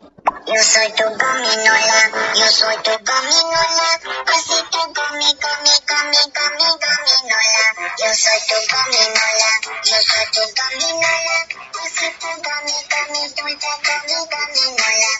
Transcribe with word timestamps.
Yo 0.00 0.56
soy 0.62 0.88
tu 0.96 1.04
gominola, 1.04 2.00
yo 2.34 2.46
soy 2.48 2.74
tu 2.84 2.90
gominola, 3.04 3.88
así 4.32 4.56
tu 4.72 4.78
gomi, 4.96 5.28
gomi, 5.44 5.74
gomi, 5.90 6.22
gomi, 6.36 6.70
gominola. 6.80 7.64
Yo 8.00 8.08
soy 8.22 8.40
tu 8.48 8.56
gominola, 8.72 9.50
yo 9.84 9.96
soy 10.08 10.24
tu 10.32 10.42
gominola, 10.56 11.36
así 11.84 12.06
tu 12.18 12.28
gomi, 12.46 12.76
gomi, 12.90 13.22
dulce 13.36 13.72
gomi, 13.84 14.16
gominola. 14.32 15.12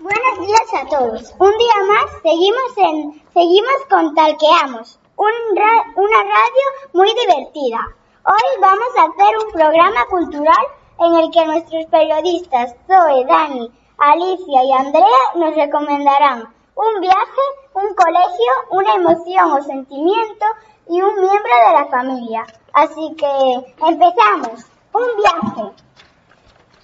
Buenos 0.00 0.36
días 0.44 0.68
a 0.74 0.88
todos. 0.88 1.22
Un 1.38 1.58
día 1.58 1.78
más 1.86 2.10
seguimos 2.24 2.72
en 2.78 3.22
seguimos 3.32 3.78
con 3.88 4.14
Talqueamos, 4.16 4.98
un 5.16 5.32
ra- 5.54 5.86
una 5.94 6.18
radio 6.24 6.66
muy 6.94 7.14
divertida. 7.14 7.78
Hoy 8.24 8.60
vamos 8.60 8.88
a 8.98 9.02
hacer 9.04 9.38
un 9.38 9.52
programa 9.52 10.04
cultural 10.06 10.66
en 11.04 11.14
el 11.16 11.30
que 11.30 11.44
nuestros 11.46 11.86
periodistas 11.86 12.74
Zoe, 12.86 13.24
Dani, 13.26 13.70
Alicia 13.98 14.64
y 14.64 14.72
Andrea 14.72 15.22
nos 15.36 15.54
recomendarán 15.54 16.52
un 16.74 17.00
viaje, 17.00 17.42
un 17.74 17.94
colegio, 17.94 18.52
una 18.70 18.94
emoción 18.94 19.52
o 19.52 19.62
sentimiento 19.62 20.46
y 20.88 21.00
un 21.00 21.14
miembro 21.14 21.52
de 21.66 21.72
la 21.74 21.86
familia. 21.86 22.46
Así 22.72 23.14
que 23.16 23.74
empezamos. 23.86 24.66
Un 24.94 25.08
viaje. 25.16 25.72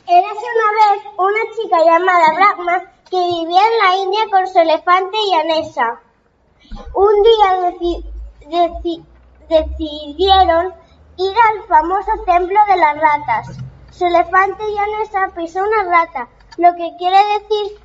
Érase 0.06 0.46
una 0.56 0.94
vez 0.94 1.04
una 1.18 1.40
chica 1.54 1.84
llamada 1.84 2.32
Brahma 2.34 2.82
que 3.10 3.16
vivía 3.18 3.60
en 3.60 3.78
la 3.86 3.96
India 3.96 4.20
con 4.30 4.46
su 4.46 4.58
elefante 4.58 5.16
y 5.30 5.34
Anesa. 5.34 6.00
Un 6.94 7.22
día 7.22 7.70
deci- 7.70 8.04
deci- 8.46 9.04
decidieron 9.48 10.74
ir 11.18 11.34
al 11.50 11.62
famoso 11.66 12.10
templo 12.26 12.58
de 12.68 12.76
las 12.76 12.96
ratas. 12.98 13.58
Su 13.98 14.06
elefante 14.06 14.62
y 14.68 14.78
Anesa 14.78 15.28
pisó 15.34 15.60
una 15.60 15.82
rata, 15.82 16.28
lo 16.56 16.72
que 16.76 16.94
quiere 16.98 17.18
decir 17.38 17.80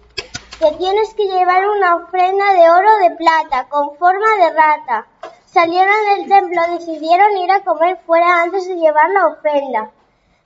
que 0.60 0.72
tienes 0.78 1.14
que 1.16 1.26
llevar 1.26 1.68
una 1.68 1.96
ofrenda 1.96 2.54
de 2.54 2.70
oro 2.70 2.98
de 3.00 3.12
plata 3.16 3.68
con 3.70 3.98
forma 3.98 4.28
de 4.38 4.54
rata. 4.54 5.08
Salieron 5.46 5.96
del 6.18 6.30
templo, 6.30 6.62
decidieron 6.78 7.36
ir 7.38 7.52
a 7.52 7.64
comer 7.64 7.98
fuera 8.06 8.44
antes 8.44 8.68
de 8.68 8.76
llevar 8.76 9.10
la 9.10 9.28
ofrenda. 9.28 9.92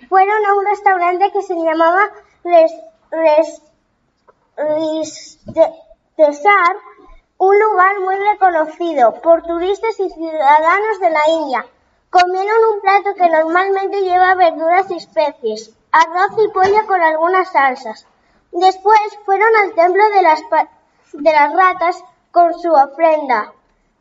Fueron 0.07 0.45
a 0.45 0.53
un 0.53 0.65
restaurante 0.65 1.31
que 1.31 1.41
se 1.41 1.55
llamaba 1.55 2.01
Res, 2.43 2.71
Res- 3.11 3.61
un 7.39 7.59
lugar 7.59 7.99
muy 7.99 8.15
reconocido 8.15 9.21
por 9.21 9.43
turistas 9.43 9.99
y 9.99 10.09
ciudadanos 10.09 10.99
de 11.01 11.09
la 11.09 11.29
India. 11.29 11.65
Comieron 12.09 12.57
un 12.73 12.81
plato 12.81 13.13
que 13.15 13.29
normalmente 13.29 14.01
lleva 14.01 14.35
verduras 14.35 14.89
y 14.89 14.95
especies, 14.95 15.75
arroz 15.91 16.31
y 16.37 16.47
pollo 16.49 16.87
con 16.87 17.01
algunas 17.01 17.51
salsas. 17.51 18.07
Después 18.51 18.99
fueron 19.25 19.49
al 19.61 19.73
templo 19.73 20.03
de 20.09 20.21
las, 20.21 20.41
de 21.13 21.31
las 21.31 21.53
ratas 21.53 22.03
con 22.31 22.53
su 22.53 22.71
ofrenda 22.71 23.53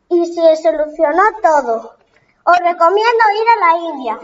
y 0.09 0.25
se 0.25 0.55
solucionó 0.55 1.23
todo. 1.43 1.95
Os 2.45 2.59
recomiendo 2.59 3.23
ir 3.35 3.47
a 3.49 3.67
la 3.67 3.77
India. 3.89 4.19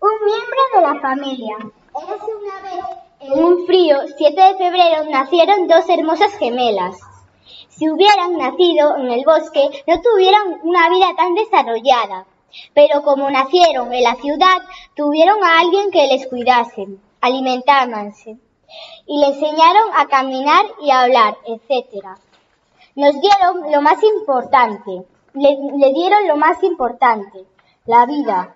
Un 0.00 0.24
miembro 0.24 0.60
de 0.74 0.82
la 0.82 1.00
familia. 1.00 1.56
Érase 1.94 2.34
una 2.34 2.60
vez, 2.60 2.84
en 3.20 3.44
un 3.44 3.66
frío 3.66 3.98
7 4.16 4.42
de 4.42 4.56
febrero, 4.56 5.04
nacieron 5.10 5.68
dos 5.68 5.88
hermosas 5.88 6.32
gemelas. 6.38 6.98
Si 7.68 7.88
hubieran 7.88 8.36
nacido 8.36 8.96
en 8.96 9.12
el 9.12 9.24
bosque, 9.24 9.84
no 9.86 10.00
tuvieran 10.00 10.58
una 10.62 10.90
vida 10.90 11.14
tan 11.16 11.34
desarrollada. 11.34 12.26
Pero 12.74 13.02
como 13.02 13.30
nacieron 13.30 13.92
en 13.92 14.02
la 14.02 14.14
ciudad, 14.16 14.58
tuvieron 14.94 15.42
a 15.42 15.60
alguien 15.60 15.90
que 15.90 16.06
les 16.06 16.26
cuidase, 16.26 16.86
alimentábanse 17.20 18.36
y 19.06 19.18
le 19.18 19.26
enseñaron 19.28 19.90
a 19.96 20.06
caminar 20.06 20.64
y 20.80 20.90
a 20.90 21.02
hablar, 21.02 21.36
etc. 21.46 22.06
Nos 22.94 23.20
dieron 23.20 23.70
lo 23.70 23.82
más 23.82 24.02
importante, 24.02 25.04
le, 25.34 25.58
le 25.78 25.92
dieron 25.92 26.28
lo 26.28 26.36
más 26.36 26.62
importante, 26.62 27.44
la 27.86 28.06
vida. 28.06 28.54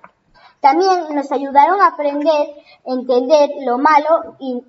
También 0.61 1.15
nos 1.15 1.31
ayudaron 1.33 1.81
a 1.81 1.89
aprender, 1.89 2.55
entender 2.84 3.51
lo 3.65 3.78
malo 3.78 4.37
y 4.39 4.63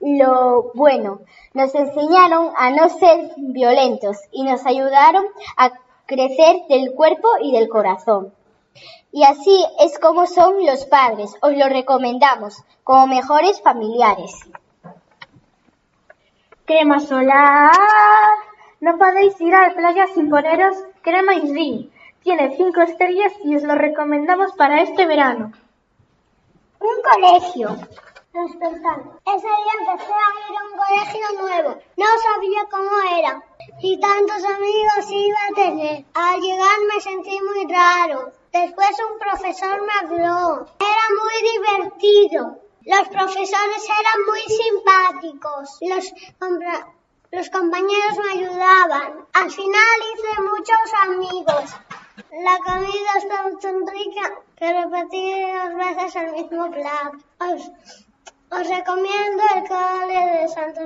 lo 0.00 0.72
bueno. 0.74 1.20
Nos 1.54 1.74
enseñaron 1.74 2.52
a 2.56 2.70
no 2.70 2.88
ser 2.88 3.30
violentos 3.36 4.18
y 4.32 4.44
nos 4.44 4.66
ayudaron 4.66 5.24
a 5.56 5.72
crecer 6.06 6.62
del 6.68 6.94
cuerpo 6.94 7.28
y 7.40 7.52
del 7.52 7.68
corazón. 7.68 8.32
Y 9.12 9.24
así 9.24 9.64
es 9.80 9.98
como 9.98 10.26
son 10.26 10.64
los 10.64 10.84
padres. 10.86 11.34
Os 11.40 11.56
lo 11.56 11.68
recomendamos 11.68 12.62
como 12.84 13.06
mejores 13.06 13.60
familiares. 13.62 14.32
Crema 16.64 17.00
solar. 17.00 17.72
No 18.80 18.98
podéis 18.98 19.40
ir 19.40 19.54
a 19.54 19.68
la 19.68 19.74
playa 19.74 20.06
sin 20.08 20.28
poneros 20.28 20.76
crema 21.02 21.34
Isrin. 21.34 21.90
Tiene 22.22 22.56
cinco 22.56 22.82
estrellas 22.82 23.32
y 23.44 23.54
os 23.54 23.62
lo 23.62 23.76
recomendamos 23.76 24.52
para 24.52 24.82
este 24.82 25.06
verano. 25.06 25.52
Un 26.80 26.96
colegio. 27.10 27.68
Despertar. 28.32 29.00
Ese 29.24 29.46
día 29.46 29.74
empecé 29.80 30.12
a 30.12 30.28
ir 30.48 30.56
a 30.58 30.64
un 30.66 30.76
colegio 30.76 31.40
nuevo. 31.40 31.80
No 31.96 32.06
sabía 32.26 32.66
cómo 32.70 33.18
era. 33.18 33.42
Y 33.80 33.98
tantos 33.98 34.44
amigos 34.44 35.10
iba 35.10 35.38
a 35.48 35.54
tener. 35.54 36.04
Al 36.12 36.40
llegar 36.40 36.78
me 36.92 37.00
sentí 37.00 37.38
muy 37.40 37.72
raro. 37.72 38.32
Después 38.86 39.10
un 39.10 39.18
profesor 39.18 39.82
me 39.82 39.92
habló. 40.00 40.66
Era 40.78 41.06
muy 41.20 41.36
divertido. 41.52 42.58
Los 42.84 43.08
profesores 43.08 43.88
eran 44.00 44.24
muy 44.26 44.40
simpáticos. 44.42 45.78
Los, 47.32 47.50
compañeros 47.50 48.18
me 48.24 48.30
ayudaban. 48.44 49.26
Al 49.32 49.50
final 49.50 49.98
hice 50.14 50.42
muchos 50.42 50.94
amigos. 51.02 51.74
La 52.44 52.58
comida 52.58 53.10
estaba 53.18 53.50
tan 53.58 53.86
rica 53.88 54.34
que 54.56 54.72
repetí 54.72 55.50
dos 55.50 55.74
veces 55.74 56.16
el 56.16 56.32
mismo 56.32 56.70
plato. 56.70 57.18
Os, 57.40 57.70
os 58.52 58.68
recomiendo 58.68 59.42
el 59.56 59.68
cole 59.68 60.40
de 60.42 60.48
Santa 60.48 60.82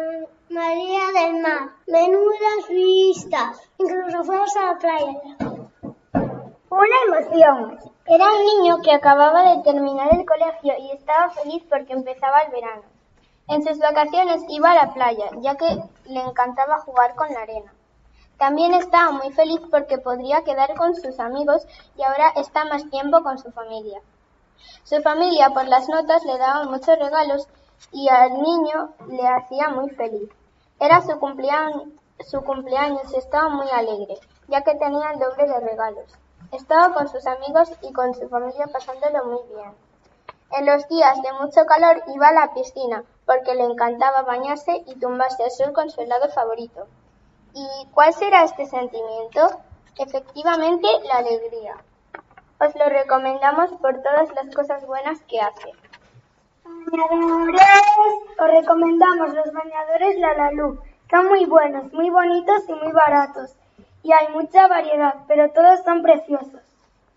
María 0.48 1.06
del 1.20 1.42
Mar. 1.42 1.68
Menudas 1.86 2.68
vistas. 2.70 3.60
Incluso 3.78 4.24
fuimos 4.24 4.56
a 4.56 4.62
la 4.62 4.78
playa. 4.78 5.49
Una 6.70 7.18
emoción. 7.18 7.80
Era 8.06 8.26
un 8.32 8.44
niño 8.44 8.80
que 8.80 8.92
acababa 8.92 9.42
de 9.42 9.62
terminar 9.64 10.14
el 10.14 10.24
colegio 10.24 10.72
y 10.78 10.92
estaba 10.92 11.30
feliz 11.30 11.64
porque 11.68 11.94
empezaba 11.94 12.42
el 12.42 12.52
verano. 12.52 12.82
En 13.48 13.64
sus 13.64 13.80
vacaciones 13.80 14.44
iba 14.48 14.70
a 14.70 14.76
la 14.76 14.94
playa, 14.94 15.30
ya 15.40 15.56
que 15.56 15.66
le 16.04 16.20
encantaba 16.20 16.78
jugar 16.78 17.16
con 17.16 17.28
la 17.34 17.40
arena. 17.40 17.74
También 18.38 18.72
estaba 18.72 19.10
muy 19.10 19.32
feliz 19.32 19.60
porque 19.68 19.98
podría 19.98 20.44
quedar 20.44 20.76
con 20.76 20.94
sus 20.94 21.18
amigos 21.18 21.66
y 21.96 22.04
ahora 22.04 22.28
está 22.36 22.64
más 22.66 22.88
tiempo 22.88 23.20
con 23.24 23.36
su 23.38 23.50
familia. 23.50 24.00
Su 24.84 25.02
familia 25.02 25.50
por 25.50 25.66
las 25.66 25.88
notas 25.88 26.24
le 26.24 26.38
daba 26.38 26.66
muchos 26.66 26.96
regalos 27.00 27.48
y 27.90 28.08
al 28.10 28.40
niño 28.40 28.94
le 29.08 29.26
hacía 29.26 29.70
muy 29.70 29.90
feliz. 29.90 30.30
Era 30.78 31.00
su 31.00 31.18
cumpleaños, 31.18 31.88
su 32.20 32.40
cumpleaños 32.42 33.12
y 33.12 33.16
estaba 33.16 33.48
muy 33.48 33.68
alegre, 33.70 34.20
ya 34.46 34.62
que 34.62 34.76
tenía 34.76 35.10
el 35.10 35.18
doble 35.18 35.48
de 35.48 35.58
regalos. 35.58 36.16
Estaba 36.52 36.92
con 36.94 37.08
sus 37.08 37.26
amigos 37.26 37.72
y 37.80 37.92
con 37.92 38.14
su 38.14 38.28
familia 38.28 38.66
pasándolo 38.66 39.24
muy 39.24 39.54
bien. 39.54 39.72
En 40.52 40.66
los 40.66 40.88
días 40.88 41.22
de 41.22 41.32
mucho 41.34 41.64
calor 41.64 42.02
iba 42.08 42.28
a 42.28 42.32
la 42.32 42.52
piscina 42.52 43.04
porque 43.24 43.54
le 43.54 43.62
encantaba 43.62 44.22
bañarse 44.22 44.82
y 44.86 44.98
tumbarse 44.98 45.44
al 45.44 45.50
sol 45.52 45.72
con 45.72 45.90
su 45.90 46.00
helado 46.00 46.28
favorito. 46.28 46.88
¿Y 47.54 47.86
cuál 47.94 48.12
será 48.12 48.42
este 48.42 48.66
sentimiento? 48.66 49.60
Efectivamente, 49.96 50.88
la 51.04 51.18
alegría. 51.18 51.76
Os 52.58 52.74
lo 52.74 52.86
recomendamos 52.86 53.70
por 53.80 54.02
todas 54.02 54.28
las 54.34 54.54
cosas 54.54 54.84
buenas 54.86 55.20
que 55.22 55.40
hace. 55.40 55.72
Bañadores. 56.64 57.60
Os 58.38 58.46
recomendamos 58.48 59.34
los 59.34 59.52
bañadores 59.52 60.18
Lalalú. 60.18 60.80
Son 61.10 61.28
muy 61.28 61.44
buenos, 61.44 61.92
muy 61.92 62.10
bonitos 62.10 62.68
y 62.68 62.74
muy 62.74 62.92
baratos. 62.92 63.54
Y 64.02 64.12
hay 64.12 64.28
mucha 64.28 64.66
variedad, 64.66 65.14
pero 65.28 65.50
todos 65.50 65.80
son 65.84 66.02
preciosos. 66.02 66.60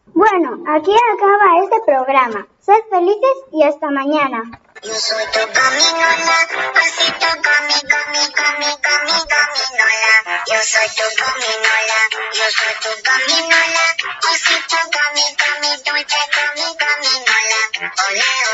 Bueno, 0.08 0.64
aquí 0.68 0.92
acaba 1.14 1.64
este 1.64 1.80
programa. 1.86 2.48
Sed 2.60 2.82
felices 2.90 3.38
y 3.52 3.64
hasta 3.64 3.90
mañana. 3.90 4.44
Yo 4.84 4.94
soy 4.94 5.26
tu 5.32 5.40
gominola, 5.40 6.38
así 6.84 7.08
tu 7.22 7.30
gomi, 7.46 7.78
gomi, 7.92 8.24
gomi, 8.38 8.70
gomi, 8.84 9.18
gominola. 9.32 10.44
Yo 10.46 10.60
soy 10.62 10.88
tu 10.98 11.06
gominola, 11.20 12.00
yo 12.38 12.48
soy 12.58 12.74
tu 12.84 12.92
gominola, 13.08 13.86
así 14.32 14.56
tu 14.70 14.80
gomi, 14.94 15.26
gomi, 15.40 15.72
dulce 15.86 16.22
gomi, 16.36 16.68
gominola. 16.82 17.62
Oleo. 18.08 18.54